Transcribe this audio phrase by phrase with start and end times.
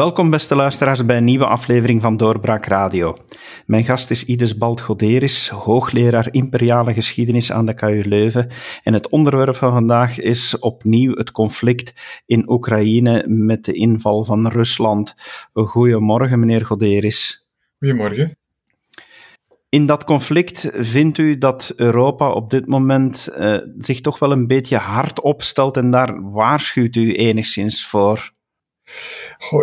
[0.00, 3.16] Welkom, beste luisteraars, bij een nieuwe aflevering van Doorbraak Radio.
[3.66, 8.48] Mijn gast is Ides Balt-Goderis, hoogleraar imperiale geschiedenis aan de KU Leuven.
[8.82, 14.48] En het onderwerp van vandaag is opnieuw het conflict in Oekraïne met de inval van
[14.48, 15.14] Rusland.
[15.52, 17.48] Goedemorgen, meneer Goderis.
[17.78, 18.38] Goedemorgen.
[19.68, 24.46] In dat conflict vindt u dat Europa op dit moment uh, zich toch wel een
[24.46, 28.38] beetje hard opstelt en daar waarschuwt u enigszins voor?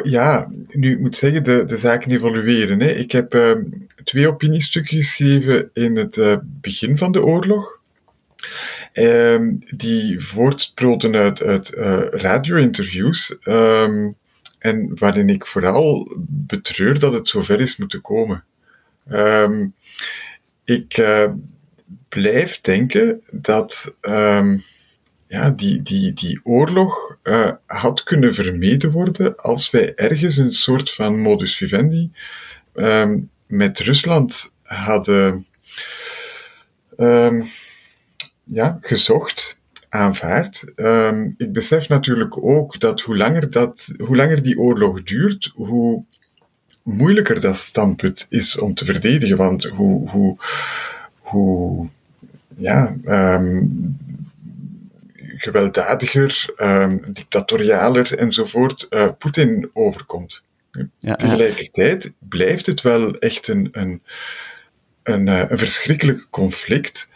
[0.04, 2.80] Ja, nu ik moet zeggen, de, de zaken evolueren.
[2.80, 2.90] Hè.
[2.90, 3.52] Ik heb uh,
[4.04, 7.80] twee opiniestukken geschreven in het uh, begin van de oorlog.
[8.94, 9.40] Uh,
[9.76, 13.38] die voortsproten uit, uit uh, radio-interviews.
[14.60, 18.44] En waarin ik vooral betreur dat het zover is moeten komen.
[20.64, 21.04] Ik
[22.10, 23.96] blijf denken dat
[25.28, 30.92] ja, die, die, die oorlog uh, had kunnen vermeden worden als wij ergens een soort
[30.92, 32.12] van modus vivendi
[32.76, 35.46] um, met Rusland hadden
[36.98, 37.46] um,
[38.44, 40.72] ja, gezocht, aanvaard.
[40.76, 46.04] Um, ik besef natuurlijk ook dat hoe langer, dat, hoe langer die oorlog duurt, hoe
[46.84, 49.38] moeilijker dat standpunt is om te verdedigen.
[49.38, 50.38] Want hoe, hoe,
[51.18, 51.88] hoe
[52.58, 52.96] ja,
[55.48, 60.44] gewelddadiger, um, dictatorialer enzovoort uh, Poetin overkomt.
[61.00, 64.02] Ja, Tegelijkertijd blijft het wel echt een, een,
[65.04, 67.10] een, uh, een verschrikkelijk conflict.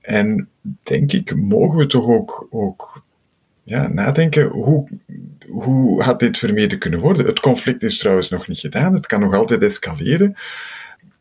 [0.00, 0.48] En
[0.82, 3.02] denk ik, mogen we toch ook, ook
[3.62, 4.88] ja, nadenken, hoe,
[5.48, 7.26] hoe had dit vermeden kunnen worden?
[7.26, 10.34] Het conflict is trouwens nog niet gedaan, het kan nog altijd escaleren.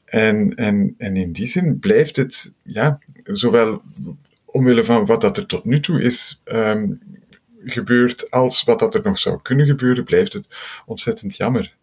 [0.06, 3.82] En, en, en in die zin blijft het, ja, zowel
[4.52, 7.00] omwille van wat dat er tot nu toe is um,
[7.64, 10.48] gebeurd, als wat dat er nog zou kunnen gebeuren, blijft het
[10.86, 11.76] ontzettend jammer.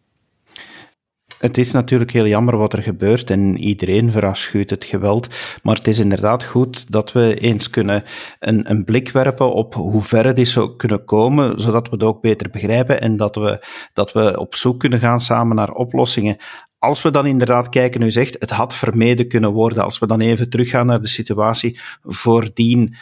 [1.39, 5.35] Het is natuurlijk heel jammer wat er gebeurt en iedereen verafschuwt het geweld.
[5.63, 8.03] Maar het is inderdaad goed dat we eens kunnen
[8.39, 12.05] een, een blik werpen op hoe ver het is zou kunnen komen, zodat we het
[12.05, 16.37] ook beter begrijpen en dat we, dat we op zoek kunnen gaan samen naar oplossingen
[16.79, 19.85] als we dan inderdaad kijken, u zegt, het had vermeden kunnen worden.
[19.85, 22.97] Als we dan even teruggaan naar de situatie voordien,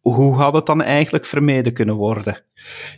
[0.00, 2.42] hoe had het dan eigenlijk vermeden kunnen worden?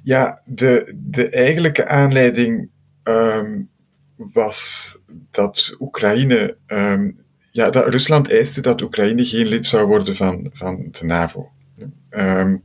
[0.03, 2.71] Ja, de, de eigenlijke aanleiding
[3.03, 3.71] um,
[4.19, 4.99] was
[5.31, 7.19] dat Oekraïne, um,
[7.51, 11.51] ja, dat Rusland eiste dat Oekraïne geen lid zou worden van, van de NAVO.
[12.11, 12.63] Um,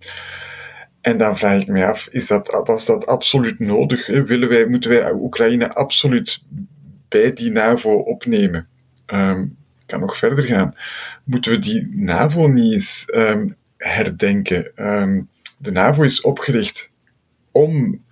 [1.02, 4.08] en dan vraag ik me af, is dat, was dat absoluut nodig?
[4.08, 6.44] Willen wij, moeten wij Oekraïne absoluut
[7.08, 8.68] bij die NAVO opnemen.
[9.08, 10.76] Um, kan nog verder gaan.
[11.24, 13.06] Moeten we die NAVO niet eens
[13.78, 14.72] herdenken?
[15.58, 16.92] De NAVO is opgericht
[17.52, 18.04] om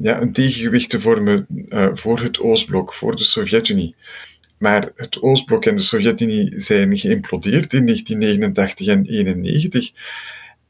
[0.00, 3.94] ja, een tegengewicht te vormen uh, voor het Oostblok, voor de Sovjet-Unie.
[4.58, 9.92] Maar het Oostblok en de Sovjet-Unie zijn geïmplodeerd in 1989 en 1991.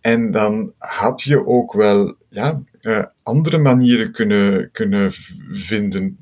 [0.00, 5.12] En dan had je ook wel ja, uh, andere manieren kunnen, kunnen
[5.50, 6.16] vinden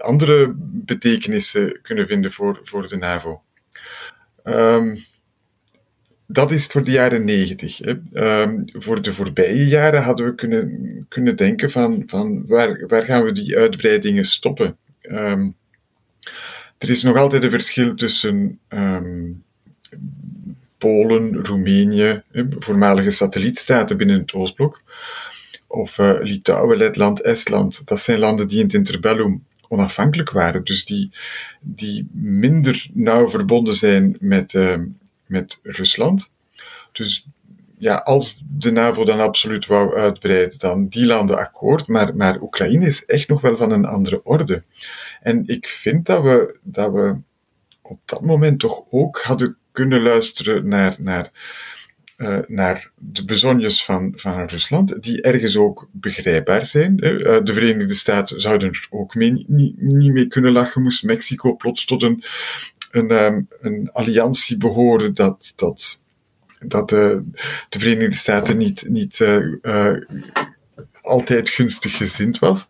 [0.00, 3.42] andere betekenissen kunnen vinden voor, voor de NAVO.
[4.44, 5.04] Um,
[6.32, 7.80] dat is voor de jaren negentig.
[8.12, 13.24] Um, voor de voorbije jaren hadden we kunnen, kunnen denken van, van waar, waar gaan
[13.24, 14.76] we die uitbreidingen stoppen?
[15.02, 15.54] Um,
[16.78, 18.58] er is nog altijd een verschil tussen
[20.78, 22.22] Polen, Roemenië,
[22.58, 24.82] voormalige satellietstaten binnen het Oostblok,
[25.66, 27.86] of uh, Litouwen, Letland, Estland.
[27.86, 31.10] Dat zijn landen die in het interbellum onafhankelijk waren, dus die,
[31.60, 34.54] die minder nauw verbonden zijn met,
[35.30, 36.30] met Rusland.
[36.92, 37.26] Dus
[37.78, 42.86] ja, als de NAVO dan absoluut wou uitbreiden, dan die landen akkoord, maar, maar Oekraïne
[42.86, 44.62] is echt nog wel van een andere orde.
[45.20, 47.16] En ik vind dat we, dat we
[47.82, 51.30] op dat moment toch ook hadden kunnen luisteren naar, naar
[52.20, 56.92] uh, naar de bezonjes van, van Rusland, die ergens ook begrijpbaar zijn.
[57.04, 61.84] Uh, de Verenigde Staten zouden er ook niet, niet mee kunnen lachen, moest Mexico plots
[61.84, 62.24] tot een,
[62.90, 66.00] een, um, een alliantie behoren dat, dat,
[66.58, 67.24] dat de,
[67.68, 69.96] de Verenigde Staten niet, niet uh,
[71.00, 72.68] altijd gunstig gezind was.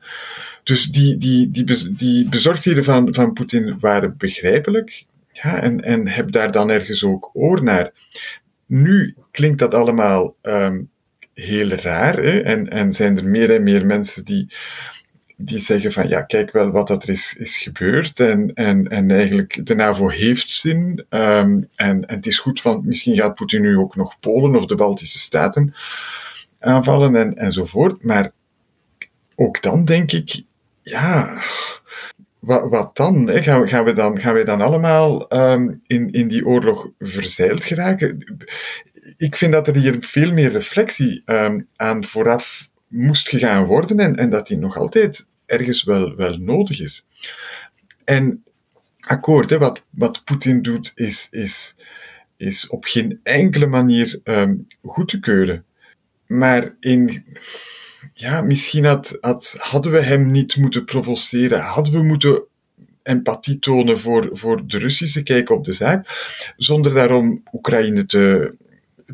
[0.63, 5.05] Dus die, die, die, die bezorgdheden van, van Poetin waren begrijpelijk.
[5.33, 7.93] Ja, en, en heb daar dan ergens ook oor naar.
[8.67, 10.91] Nu klinkt dat allemaal um,
[11.35, 12.41] heel raar hè?
[12.41, 14.53] En, en zijn er meer en meer mensen die,
[15.43, 19.11] die zeggen van ja, kijk wel wat dat er is, is gebeurd en, en, en
[19.11, 23.61] eigenlijk de NAVO heeft zin um, en, en het is goed, want misschien gaat Poetin
[23.61, 25.75] nu ook nog Polen of de Baltische Staten
[26.59, 28.05] aanvallen en, enzovoort.
[28.05, 28.31] Maar
[29.35, 30.43] ook dan denk ik,
[30.83, 31.43] ja,
[32.39, 33.29] wat, wat dan?
[33.29, 33.43] Hè?
[33.43, 34.21] Gaan, gaan, we dan?
[34.21, 38.39] gaan we dan allemaal um, in, in die oorlog verzeild geraken?
[39.17, 44.17] Ik vind dat er hier veel meer reflectie um, aan vooraf moest gegaan worden en,
[44.17, 47.05] en dat die nog altijd ergens wel, wel nodig is.
[48.05, 48.45] En
[49.01, 51.75] akkoord, hè, wat, wat Poetin doet, is, is,
[52.37, 55.65] is op geen enkele manier um, goed te keuren.
[56.27, 57.25] Maar in,
[58.13, 62.43] ja, misschien had, had, hadden we hem niet moeten provoceren, hadden we moeten
[63.03, 66.09] empathie tonen voor, voor de Russische kijk op de zaak,
[66.57, 68.55] zonder daarom Oekraïne te,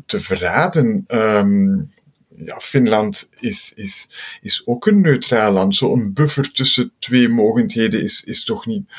[0.05, 1.03] te verraden.
[1.07, 1.91] Um,
[2.37, 4.09] ja, Finland is, is,
[4.41, 5.75] is ook een neutraal land.
[5.75, 8.91] Zo'n buffer tussen twee mogendheden is, is toch niet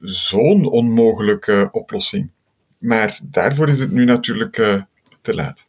[0.00, 2.30] zo'n onmogelijke oplossing.
[2.78, 4.82] Maar daarvoor is het nu natuurlijk uh,
[5.22, 5.66] te laat.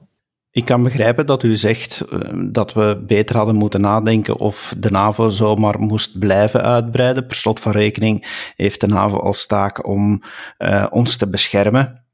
[0.51, 2.19] Ik kan begrijpen dat u zegt uh,
[2.51, 7.25] dat we beter hadden moeten nadenken of de NAVO zomaar moest blijven uitbreiden.
[7.25, 10.21] Per slot van rekening heeft de NAVO als taak om
[10.57, 12.06] uh, ons te beschermen.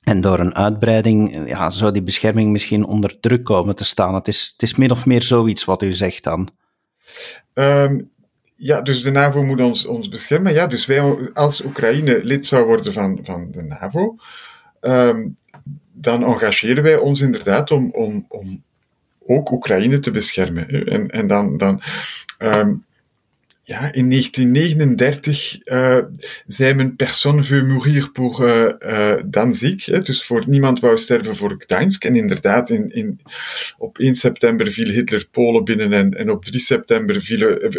[0.00, 4.14] En door een uitbreiding ja, zou die bescherming misschien onder druk komen te staan.
[4.14, 6.48] Het is, het is min of meer zoiets wat u zegt dan.
[7.54, 8.10] Um,
[8.54, 10.52] ja, dus de NAVO moet ons, ons beschermen.
[10.52, 14.16] Ja, dus wij als Oekraïne lid zou worden van, van de NAVO,
[14.80, 15.36] um,
[15.92, 18.62] dan engageren wij ons inderdaad om, om, om
[19.24, 20.68] ook Oekraïne te beschermen.
[20.68, 21.82] En, en dan, dan
[22.38, 22.84] um,
[23.62, 25.98] ja, in 1939 uh,
[26.46, 29.84] zei men personne veut mourir pour uh, uh, Danzig.
[29.84, 32.04] Dus voor niemand wou sterven voor Gdansk.
[32.04, 33.20] En inderdaad, in, in,
[33.78, 37.72] op 1 september viel Hitler Polen binnen en, en op 3 september vielen,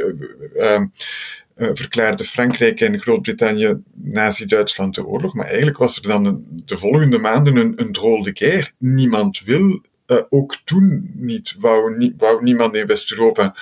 [1.55, 5.33] verklaarde Frankrijk en Groot-Brittannië Nazi-Duitsland de oorlog.
[5.33, 8.71] Maar eigenlijk was er dan de volgende maanden een, een drôle de.
[8.77, 9.81] Niemand wil,
[10.29, 13.55] ook toen niet, wou, wou niemand in West-Europa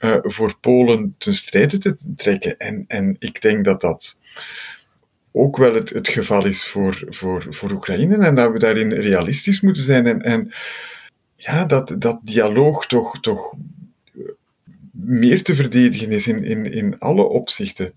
[0.00, 2.56] uh, voor Polen ten strijde te trekken.
[2.58, 4.18] En, en ik denk dat dat
[5.32, 9.60] ook wel het, het geval is voor, voor, voor Oekraïne en dat we daarin realistisch
[9.60, 10.06] moeten zijn.
[10.06, 10.52] En, en
[11.36, 13.54] ja, dat, dat dialoog toch, toch
[14.90, 17.92] meer te verdedigen is in, in, in alle opzichten.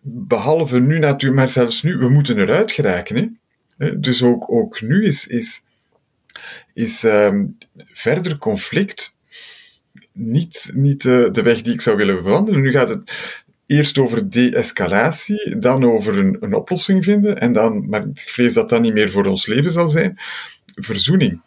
[0.00, 3.40] Behalve nu natuurlijk, maar zelfs nu, we moeten eruit geraken.
[3.76, 4.00] Hè?
[4.00, 5.62] Dus ook, ook nu is, is,
[6.72, 9.15] is um, verder conflict
[10.16, 12.62] niet, niet de, de weg die ik zou willen bewandelen.
[12.62, 13.34] Nu gaat het
[13.66, 18.70] eerst over de-escalatie, dan over een, een oplossing vinden, en dan, maar ik vrees dat
[18.70, 20.18] dat niet meer voor ons leven zal zijn,
[20.74, 21.42] verzoening.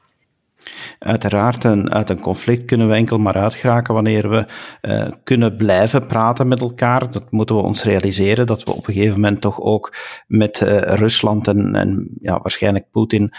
[1.00, 4.45] Uiteraard, uit een conflict kunnen we enkel maar uitgeraken wanneer we
[4.81, 7.12] uh, kunnen blijven praten met elkaar.
[7.12, 9.95] Dat moeten we ons realiseren, dat we op een gegeven moment toch ook
[10.27, 13.33] met uh, Rusland en, en ja, waarschijnlijk Poetin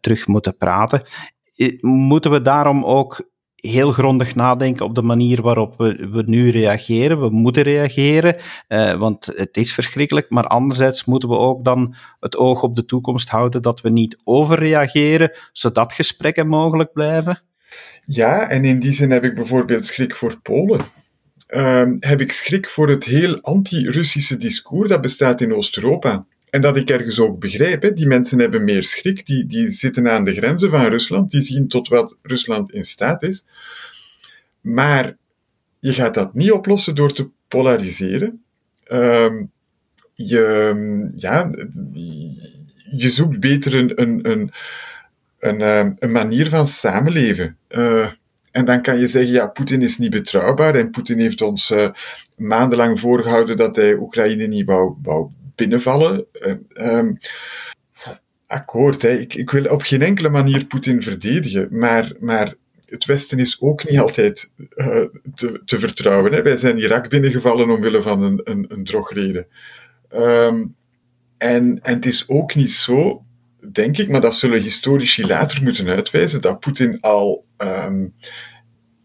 [0.00, 1.02] terug moeten praten.
[1.80, 3.28] Moeten we daarom ook
[3.68, 7.20] heel grondig nadenken op de manier waarop we, we nu reageren.
[7.20, 8.36] We moeten reageren,
[8.68, 10.30] uh, want het is verschrikkelijk.
[10.30, 14.20] Maar anderzijds moeten we ook dan het oog op de toekomst houden dat we niet
[14.24, 17.42] overreageren, zodat gesprekken mogelijk blijven.
[18.04, 20.80] Ja, en in die zin heb ik bijvoorbeeld schrik voor Polen.
[21.48, 26.26] Uh, heb ik schrik voor het heel anti-Russische discours dat bestaat in Oost-Europa.
[26.50, 27.92] En dat ik ergens ook begrijp, hè.
[27.92, 31.68] die mensen hebben meer schrik, die, die zitten aan de grenzen van Rusland, die zien
[31.68, 33.44] tot wat Rusland in staat is.
[34.60, 35.16] Maar
[35.78, 38.42] je gaat dat niet oplossen door te polariseren.
[38.92, 39.50] Um,
[40.14, 41.50] je, ja,
[42.90, 44.52] je zoekt beter een, een, een,
[45.38, 47.56] een, ehm, een manier van samenleven.
[47.68, 48.10] Uh,
[48.50, 51.90] en dan kan je zeggen, ja, Poetin is niet betrouwbaar en Poetin heeft ons uh,
[52.36, 56.26] maandenlang voorgehouden dat hij Oekraïne niet wou, wou binnenvallen.
[56.80, 57.18] Um,
[58.46, 59.10] akkoord, hè.
[59.10, 62.54] Ik, ik, wil op geen enkele manier Poetin verdedigen, maar, maar
[62.86, 66.32] het Westen is ook niet altijd uh, te, te, vertrouwen.
[66.32, 66.42] Hè.
[66.42, 69.46] Wij zijn Irak binnengevallen omwille van een, een, een drogreden.
[70.14, 70.74] Um,
[71.38, 73.24] en, en het is ook niet zo,
[73.72, 78.14] denk ik, maar dat zullen historici later moeten uitwijzen, dat Poetin al um,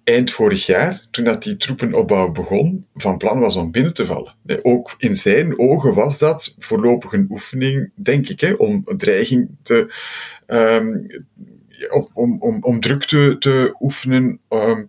[0.03, 4.36] eind vorig jaar, toen dat die troepenopbouw begon, van plan was om binnen te vallen.
[4.62, 9.93] Ook in zijn ogen was dat voorlopig een oefening, denk ik, hè, om dreiging te,
[10.48, 11.08] um,
[12.13, 14.39] om, om, om druk te, te oefenen.
[14.50, 14.86] Um,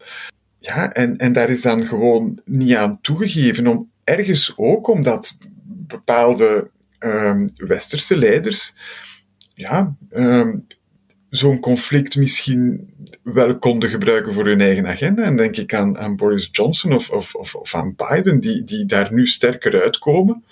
[0.59, 3.67] ja, en, en daar is dan gewoon niet aan toegegeven.
[3.67, 8.75] Om, ergens ook omdat bepaalde um, westerse leiders
[9.55, 9.97] ja,
[11.33, 15.23] zo'n conflict misschien wel konden gebruiken voor hun eigen agenda.
[15.23, 19.13] En denk ik aan, aan Boris Johnson of, of, of, aan Biden, die, die daar
[19.13, 20.45] nu sterker uitkomen.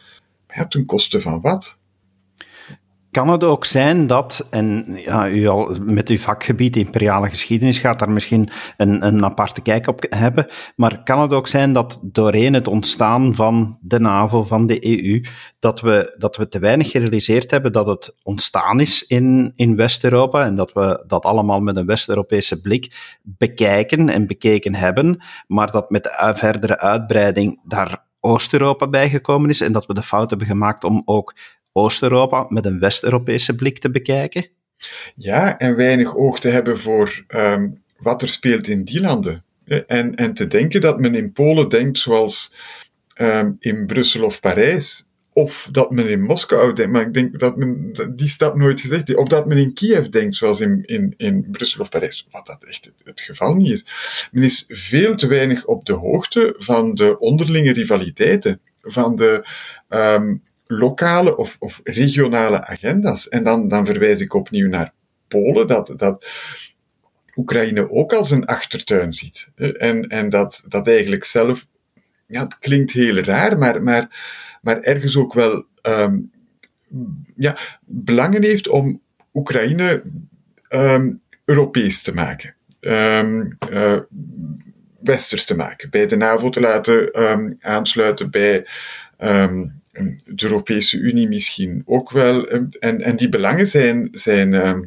[0.47, 1.79] Maar ja, ten koste van wat?
[3.11, 7.99] Kan het ook zijn dat, en ja, u al met uw vakgebied imperiale geschiedenis gaat
[7.99, 12.55] daar misschien een, een aparte kijk op hebben, maar kan het ook zijn dat doorheen
[12.55, 15.25] het ontstaan van de NAVO, van de EU,
[15.59, 20.45] dat we, dat we te weinig gerealiseerd hebben dat het ontstaan is in, in West-Europa
[20.45, 25.91] en dat we dat allemaal met een West-Europese blik bekijken en bekeken hebben, maar dat
[25.91, 30.85] met de verdere uitbreiding daar Oost-Europa bijgekomen is en dat we de fout hebben gemaakt
[30.85, 31.35] om ook
[31.81, 34.49] Oost-Europa met een West-Europese blik te bekijken?
[35.15, 39.45] Ja, en weinig oog te hebben voor um, wat er speelt in die landen.
[39.87, 42.53] En, en te denken dat men in Polen denkt zoals
[43.17, 47.57] um, in Brussel of Parijs, of dat men in Moskou denkt, maar ik denk dat
[47.57, 51.47] men die stap nooit gezegd of dat men in Kiev denkt, zoals in, in, in
[51.51, 53.85] Brussel of Parijs, wat dat echt het, geval niet is.
[54.33, 59.49] Men is veel te weinig op de hoogte van de onderlinge rivaliteiten, van de
[59.89, 63.29] um, lokale of, of regionale agenda's.
[63.29, 64.93] En dan, dan verwijs ik opnieuw naar
[65.29, 66.27] Polen, dat, dat
[67.35, 69.51] Oekraïne ook als een achtertuin ziet.
[69.57, 71.67] En, en dat, dat eigenlijk zelf,
[72.27, 74.09] ja, het klinkt heel raar, maar, maar,
[74.63, 76.31] maar ergens ook wel um,
[77.35, 79.01] ja, belangen heeft om
[79.35, 80.03] Oekraïne
[80.69, 82.55] um, Europees te maken.
[82.81, 83.57] Um,
[85.01, 87.15] westers te maken, bij de NAVO te laten
[87.61, 88.67] aansluiten, bij
[90.25, 92.49] de Europese Unie misschien ook wel.
[92.49, 94.79] En, en die belangen zijn, zijn, uh,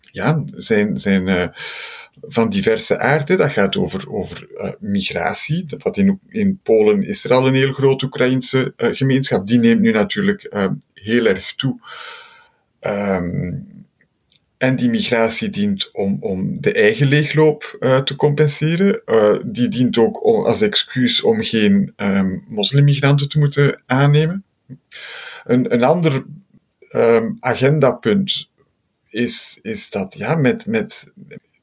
[0.00, 1.46] ja, zijn, zijn uh,
[2.20, 3.26] van diverse aard.
[3.26, 5.66] Dat gaat over, over uh, migratie.
[5.78, 9.46] Wat in, in Polen is er al een heel grote Oekraïnse gemeenschap.
[9.46, 11.80] Die neemt nu natuurlijk heel erg toe.
[14.58, 19.02] En die migratie dient om, om de eigen leegloop uh, te compenseren.
[19.06, 24.44] Uh, die dient ook als excuus om geen um, moslimmigranten te moeten aannemen.
[25.44, 26.24] Een, een ander
[26.90, 28.50] um, agendapunt
[29.10, 31.12] is, is dat ja, met, met,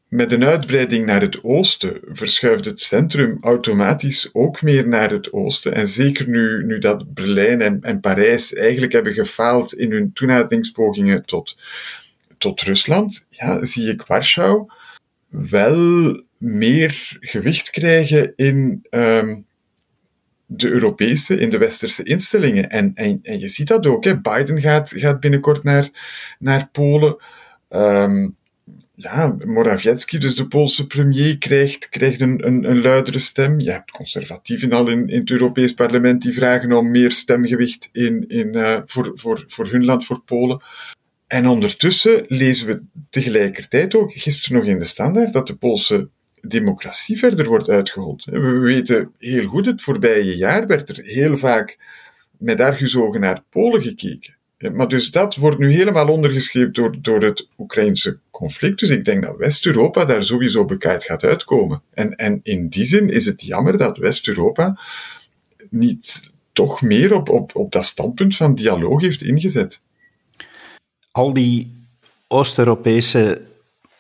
[0.08, 5.74] met een uitbreiding naar het oosten verschuift het centrum automatisch ook meer naar het oosten.
[5.74, 11.26] En zeker nu, nu dat Berlijn en, en Parijs eigenlijk hebben gefaald in hun toenaderingspogingen
[11.26, 11.58] tot
[12.46, 14.70] tot Rusland, ja, zie ik Warschau
[15.30, 19.46] wel meer gewicht krijgen in um,
[20.46, 22.70] de Europese, in de westerse instellingen.
[22.70, 24.04] En, en, en je ziet dat ook.
[24.04, 24.20] Hè.
[24.22, 25.90] Biden gaat, gaat binnenkort naar,
[26.40, 27.18] naar Polen.
[27.70, 28.36] Um,
[28.94, 33.60] ja, Morawiecki, dus de Poolse premier, krijgt, krijgt een, een, luidere stem.
[33.60, 38.28] Je hebt conservatieven al in, in het Europees parlement die vragen om meer stemgewicht in,
[38.28, 40.62] in, uh, voor, voor, voor hun land, voor Polen.
[41.28, 46.10] En ondertussen lezen we tegelijkertijd ook, gisteren nog in de standaard, dat de Poolse
[46.42, 48.26] democratie verder wordt uitgehold.
[48.26, 51.78] We weten heel goed, het voorbije jaar werd er heel vaak
[52.38, 54.34] met argusogen naar Polen gekeken.
[54.74, 58.80] Maar dus dat wordt nu helemaal ondergescheept door, door het Oekraïnse conflict.
[58.80, 61.82] Dus ik denk dat West-Europa daar sowieso bekijkt gaat uitkomen.
[61.94, 64.80] En, en in die zin is het jammer dat West-Europa
[65.70, 69.82] niet toch meer op, op, op dat standpunt van dialoog heeft ingezet
[71.16, 71.88] al die
[72.28, 73.42] Oost-Europese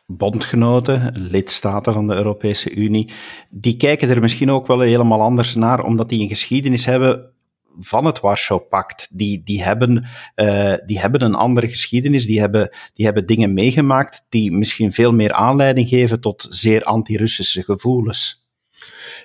[0.05, 3.11] bondgenoten, lidstaten van de Europese Unie,
[3.49, 7.31] die kijken er misschien ook wel helemaal anders naar, omdat die een geschiedenis hebben
[7.79, 9.07] van het Warschau-pact.
[9.11, 14.25] Die, die, hebben, uh, die hebben een andere geschiedenis, die hebben, die hebben dingen meegemaakt
[14.29, 18.47] die misschien veel meer aanleiding geven tot zeer anti-Russische gevoelens.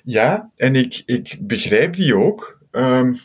[0.03, 2.59] Ja, en ik, ik begrijp die ook.
[2.73, 3.19] Um,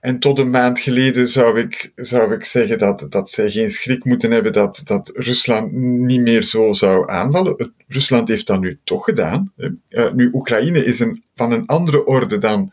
[0.00, 4.04] en tot een maand geleden zou ik, zou ik zeggen dat, dat zij geen schrik
[4.04, 7.72] moeten hebben dat, dat Rusland niet meer zo zou aanvallen.
[7.88, 9.52] Rusland heeft dat nu toch gedaan.
[9.56, 12.72] Uh, nu, Oekraïne is een, van een andere orde dan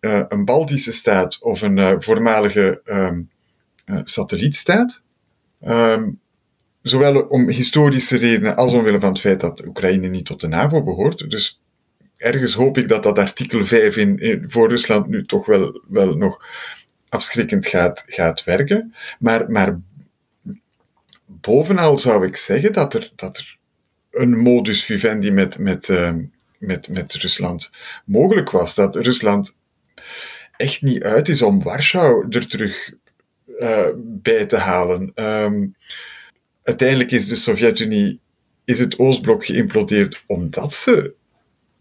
[0.00, 3.30] uh, een Baltische staat of een uh, voormalige um,
[4.04, 5.02] satellietstaat.
[5.66, 6.20] Um,
[6.82, 10.82] zowel om historische redenen als omwille van het feit dat Oekraïne niet tot de NAVO
[10.82, 11.30] behoort.
[11.30, 11.60] Dus
[12.22, 16.44] ergens hoop ik dat dat artikel 5 in, voor Rusland nu toch wel, wel nog
[17.08, 18.94] afschrikkend gaat, gaat werken.
[19.18, 19.80] Maar, maar
[21.26, 23.58] bovenal zou ik zeggen dat er, dat er
[24.10, 26.12] een modus vivendi met, met, uh,
[26.58, 27.70] met, met Rusland
[28.04, 28.74] mogelijk was.
[28.74, 29.58] Dat Rusland
[30.56, 32.92] echt niet uit is om Warschau er terug
[33.58, 35.12] uh, bij te halen.
[35.14, 35.76] Um,
[36.62, 38.20] uiteindelijk is de Sovjet-Unie,
[38.64, 41.14] is het Oostblok geïmplodeerd omdat ze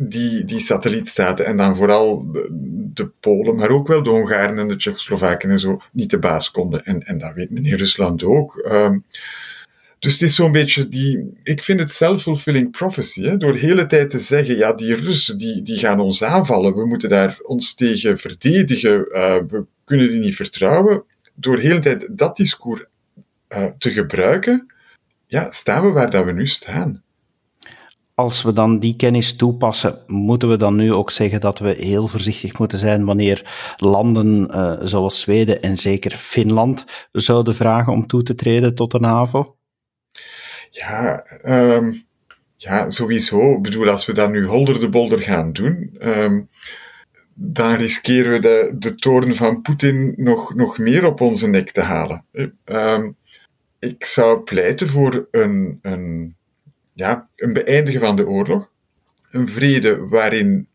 [0.10, 2.32] die, die satellietstaten en dan vooral
[2.94, 6.52] de, Polen, maar ook wel de Hongaren en de Tsjechoslowaken en zo, niet de baas
[6.52, 6.86] konden.
[6.86, 8.66] En, en dat weet meneer Rusland ook.
[8.72, 9.04] Um,
[10.00, 13.38] dus het is zo'n beetje die, ik vind het self-fulfilling prophecy, hè?
[13.38, 16.86] door de hele tijd te zeggen, ja, die Russen, die, die gaan ons aanvallen, we
[16.86, 21.04] moeten daar ons tegen verdedigen, uh, we kunnen die niet vertrouwen.
[21.34, 22.86] Door de hele tijd dat discours
[23.50, 24.74] uh, te gebruiken,
[25.28, 27.04] ja, staan we waar dat we nu staan.
[28.22, 32.08] Als we dan die kennis toepassen, moeten we dan nu ook zeggen dat we heel
[32.08, 38.24] voorzichtig moeten zijn wanneer landen uh, zoals Zweden en zeker Finland zouden vragen om toe
[38.24, 39.56] te treden tot de NAVO?
[40.70, 42.06] Ja, um,
[42.56, 43.54] ja, sowieso.
[43.56, 46.50] Ik bedoel, als we dat nu holder de bolder gaan doen, um,
[47.34, 51.82] dan riskeren we de, de toorn van Poetin nog, nog meer op onze nek te
[51.82, 52.26] halen.
[52.66, 53.16] Um,
[53.80, 56.36] ik zou pleiten voor een, een,
[57.02, 58.70] ja, een beëindigen van de oorlog.
[59.32, 60.68] Een vrede waarin,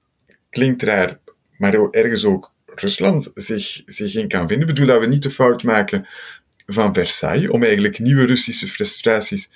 [0.51, 1.19] klinkt raar,
[1.59, 4.69] maar ergens ook Rusland zich, zich in kan vinden.
[4.69, 6.07] Ik bedoel dat we niet de fout maken
[6.67, 9.51] van Versailles, om eigenlijk nieuwe Russische frustraties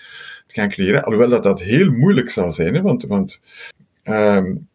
[0.46, 1.02] te gaan creëren.
[1.02, 3.40] Alhoewel dat dat heel moeilijk zal zijn, hè, want, want
[4.04, 4.68] um,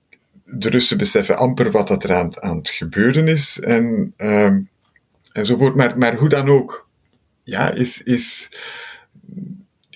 [0.45, 4.69] de Russen beseffen amper wat dat er aan, aan het gebeuren is en, um,
[5.31, 5.75] enzovoort.
[5.75, 6.87] Maar, maar hoe dan ook,
[7.43, 8.49] ja, is, is,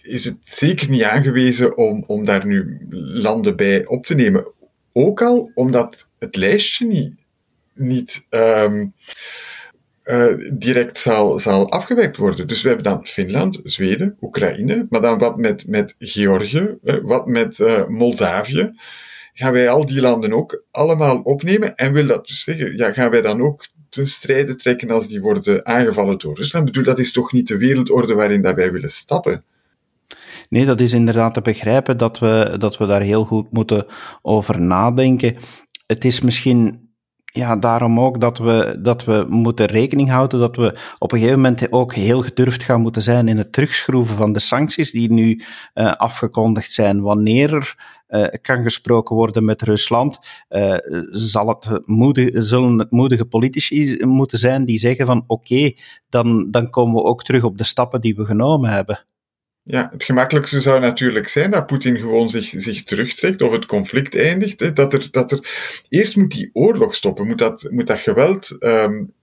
[0.09, 2.77] is het zeker niet aangewezen om, om daar nu
[3.13, 4.47] landen bij op te nemen.
[4.93, 7.13] Ook al omdat het lijstje niet,
[7.73, 8.93] niet um,
[10.03, 12.47] uh, direct zal, zal afgewerkt worden.
[12.47, 17.59] Dus we hebben dan Finland, Zweden, Oekraïne, maar dan wat met, met Georgië, wat met
[17.59, 18.71] uh, Moldavië.
[19.33, 21.75] Gaan wij al die landen ook allemaal opnemen?
[21.75, 25.21] En wil dat dus zeggen, ja, gaan wij dan ook ten strijde trekken als die
[25.21, 26.67] worden aangevallen door Rusland?
[26.67, 29.43] Ik bedoel, dat is toch niet de wereldorde waarin dat wij willen stappen?
[30.49, 33.85] Nee, dat is inderdaad te begrijpen dat we, dat we daar heel goed moeten
[34.21, 35.35] over nadenken.
[35.85, 36.89] Het is misschien
[37.33, 41.41] ja, daarom ook dat we, dat we moeten rekening houden dat we op een gegeven
[41.41, 45.41] moment ook heel gedurfd gaan moeten zijn in het terugschroeven van de sancties die nu
[45.73, 47.01] uh, afgekondigd zijn.
[47.01, 47.75] Wanneer er
[48.09, 50.75] uh, kan gesproken worden met Rusland, uh,
[51.05, 55.71] zal het moedige, zullen het moedige politici moeten zijn die zeggen van oké,
[56.09, 59.05] dan, dan komen we ook terug op de stappen die we genomen hebben.
[59.71, 64.15] Ja, het gemakkelijkste zou natuurlijk zijn dat Poetin gewoon zich, zich terugtrekt of het conflict
[64.15, 64.75] eindigt.
[64.75, 65.47] Dat er, dat er,
[65.89, 69.13] eerst moet die oorlog stoppen, moet dat, moet dat geweld um,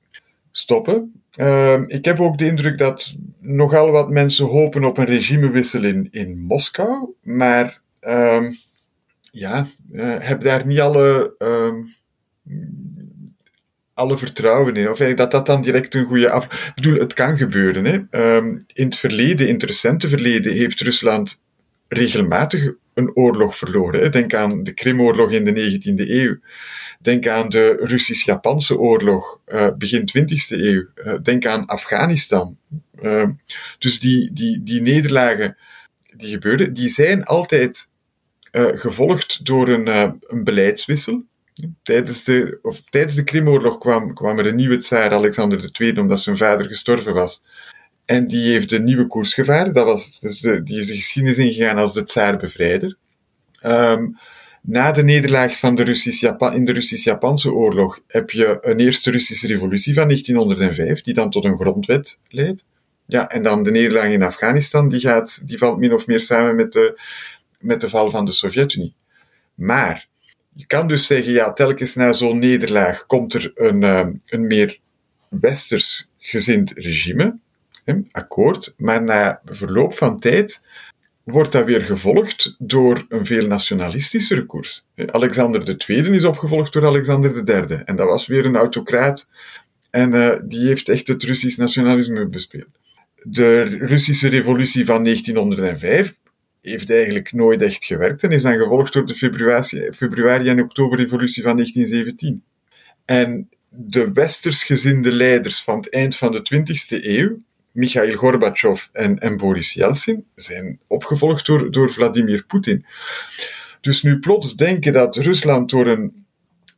[0.50, 1.22] stoppen.
[1.40, 6.08] Um, ik heb ook de indruk dat nogal wat mensen hopen op een regimewissel in,
[6.10, 8.58] in Moskou, maar um,
[9.30, 11.34] ja, uh, heb daar niet alle
[13.96, 14.82] alle vertrouwen in.
[14.82, 16.44] Of eigenlijk dat dat dan direct een goede af...
[16.44, 17.84] Ik bedoel, het kan gebeuren.
[17.84, 18.34] Hè.
[18.36, 21.40] Um, in het verleden, in het recente verleden, heeft Rusland
[21.88, 24.00] regelmatig een oorlog verloren.
[24.00, 24.08] Hè.
[24.08, 26.36] Denk aan de Krimoorlog in de 19e eeuw.
[27.00, 30.84] Denk aan de Russisch-Japanse oorlog uh, begin 20e eeuw.
[30.94, 32.56] Uh, denk aan Afghanistan.
[33.02, 33.28] Uh,
[33.78, 35.56] dus die, die, die nederlagen
[36.16, 37.88] die gebeurden, die zijn altijd
[38.52, 39.86] gevolgd door een,
[40.26, 41.24] een beleidswissel.
[41.82, 46.20] Tijdens de, of, tijdens de Krimoorlog kwam, kwam er een nieuwe tsaar, Alexander II, omdat
[46.20, 47.42] zijn vader gestorven was.
[48.04, 49.72] En die heeft een nieuwe koers gevaren.
[49.72, 52.96] Dat was, dus die is de geschiedenis ingegaan als de tsaar-bevrijder.
[53.60, 54.16] Um,
[54.66, 59.10] na de nederlaag van de Russisch -Japan, in de Russisch-Japanse oorlog heb je een eerste
[59.10, 62.64] Russische revolutie van 1905, die dan tot een grondwet leidt.
[63.06, 66.56] Ja, en dan de nederlaag in Afghanistan, die, gaat, die valt min of meer samen
[66.56, 67.00] met de,
[67.60, 68.94] met de val van de Sovjet-Unie.
[69.54, 70.08] Maar
[70.56, 74.78] je kan dus zeggen, ja, telkens na zo'n nederlaag komt er een, uh, een meer
[75.28, 77.38] westers gezind regime,
[78.10, 80.62] akkoord, maar na verloop van tijd
[81.22, 84.86] wordt dat weer gevolgd door een veel nationalistischere koers.
[85.06, 89.28] Alexander II is opgevolgd door Alexander III, en dat was weer een autocraat,
[89.90, 92.78] en uh, die heeft echt het Russisch nationalisme bespeeld.
[93.22, 96.14] De Russische revolutie van 1905
[96.68, 99.14] heeft eigenlijk nooit echt gewerkt en is dan gevolgd door de
[99.92, 102.42] februari, en oktoberrevolutie van 1917.
[103.04, 107.38] En de westersgezinde leiders van het eind van de 20e eeuw,
[107.72, 112.86] Mikhail Gorbachev en, en Boris Yeltsin, zijn opgevolgd door, door Vladimir Poetin.
[113.80, 116.26] Dus nu plots denken dat Rusland door een,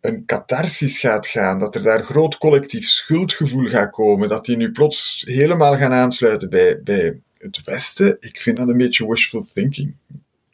[0.01, 4.71] een catharsis gaat gaan, dat er daar groot collectief schuldgevoel gaat komen, dat die nu
[4.71, 9.95] plots helemaal gaan aansluiten bij, bij het Westen, ik vind dat een beetje wishful thinking.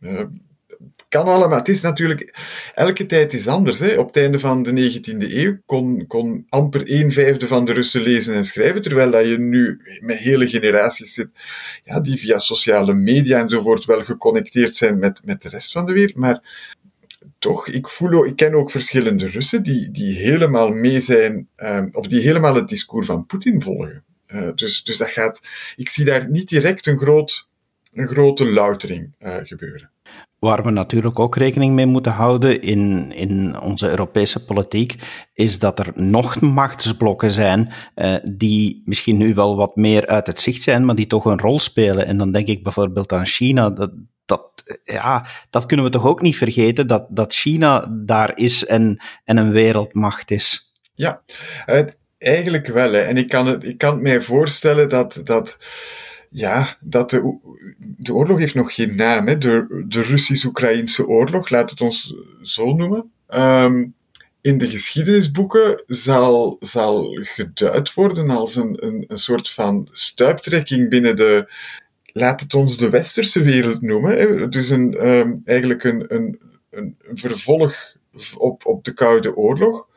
[0.01, 0.25] Uh,
[0.97, 1.59] het kan allemaal.
[1.59, 2.35] Het is natuurlijk,
[2.75, 3.79] elke tijd is anders.
[3.79, 3.95] Hè.
[3.95, 8.03] Op het einde van de 19e eeuw kon, kon amper een vijfde van de Russen
[8.03, 11.29] lezen en schrijven, terwijl dat je nu met hele generaties zit,
[11.85, 15.93] ja, die via sociale media enzovoort wel geconnecteerd zijn met, met de rest van de
[15.93, 16.17] wereld.
[16.17, 16.43] Maar
[17.39, 22.07] toch, ik voel, ik ken ook verschillende Russen die, die helemaal mee zijn, um, of
[22.07, 24.05] die helemaal het discours van Poetin volgen.
[24.35, 25.41] Uh, dus, dus dat gaat,
[25.77, 27.49] ik zie daar niet direct een, groot,
[27.93, 29.91] een grote loutering uh, gebeuren.
[30.39, 34.95] Waar we natuurlijk ook rekening mee moeten houden in, in onze Europese politiek,
[35.33, 40.41] is dat er nog machtsblokken zijn uh, die misschien nu wel wat meer uit het
[40.41, 42.07] zicht zijn, maar die toch een rol spelen.
[42.07, 43.71] En dan denk ik bijvoorbeeld aan China.
[43.71, 43.93] Dat,
[44.25, 49.03] dat, ja, dat kunnen we toch ook niet vergeten, dat, dat China daar is en,
[49.25, 50.73] en een wereldmacht is.
[50.95, 51.23] Ja,
[51.67, 51.85] uh,
[52.25, 52.93] eigenlijk wel.
[52.93, 53.01] Hè.
[53.01, 55.21] En ik kan, het, ik kan het mij voorstellen dat.
[55.25, 55.59] dat
[56.31, 57.39] ja, dat de,
[57.79, 59.39] de oorlog heeft nog geen naam, hè?
[59.39, 63.11] De, de Russisch-Oekraïnse oorlog, laat het ons zo noemen.
[63.35, 63.95] Um,
[64.41, 71.17] in de geschiedenisboeken zal, zal geduid worden als een, een, een soort van stuiptrekking binnen
[71.17, 71.53] de,
[72.07, 74.51] laat het ons de westerse wereld noemen.
[74.51, 77.97] Dus een, um, eigenlijk een, een, een vervolg
[78.37, 79.89] op, op de Koude Oorlog,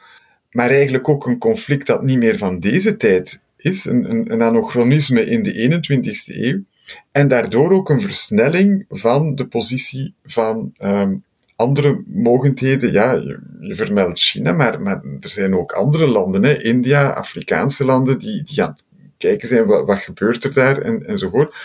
[0.51, 4.41] maar eigenlijk ook een conflict dat niet meer van deze tijd is, een, een, een
[4.41, 6.63] anachronisme in de 21ste eeuw,
[7.11, 11.23] en daardoor ook een versnelling van de positie van um,
[11.55, 12.91] andere mogendheden.
[12.91, 18.19] Ja, je, vermeldt China, maar, maar er zijn ook andere landen, hè, India, Afrikaanse landen,
[18.19, 18.75] die, die aan
[19.17, 21.55] kijken zijn wat, wat gebeurt er daar en, enzovoort.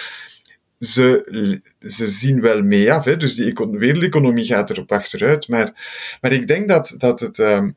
[0.79, 5.49] Ze, ze zien wel mee af, hè, dus die wereldeconomie gaat erop achteruit.
[5.49, 5.73] Maar,
[6.21, 7.77] maar ik denk dat, dat het um,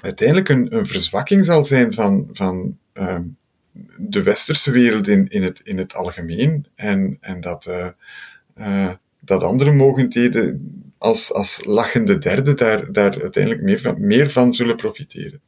[0.00, 3.36] uiteindelijk een, een verzwakking zal zijn van, van um,
[3.96, 6.66] de westerse wereld in, in, het, in het algemeen.
[6.74, 7.88] En, en dat, uh,
[8.56, 14.54] uh, dat andere mogendheden als, als lachende derde daar, daar uiteindelijk meer van, meer van
[14.54, 15.40] zullen profiteren.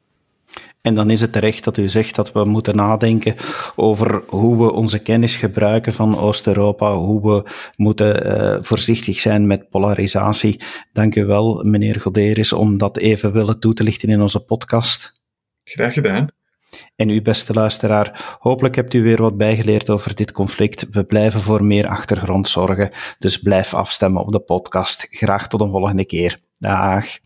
[0.86, 3.34] En dan is het terecht dat u zegt dat we moeten nadenken
[3.76, 9.68] over hoe we onze kennis gebruiken van Oost-Europa, hoe we moeten uh, voorzichtig zijn met
[9.70, 10.60] polarisatie.
[10.92, 15.22] Dank u wel, meneer Goderis, om dat even willen toe te lichten in onze podcast.
[15.64, 16.26] Graag gedaan.
[16.96, 20.86] En u, beste luisteraar, hopelijk hebt u weer wat bijgeleerd over dit conflict.
[20.90, 25.06] We blijven voor meer achtergrond zorgen, dus blijf afstemmen op de podcast.
[25.10, 26.38] Graag tot een volgende keer.
[26.58, 27.25] Dag.